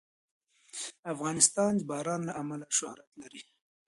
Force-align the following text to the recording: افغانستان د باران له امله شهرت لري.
افغانستان 1.13 1.71
د 1.77 1.81
باران 1.89 2.21
له 2.25 2.33
امله 2.41 2.65
شهرت 2.77 3.09
لري. 3.21 3.41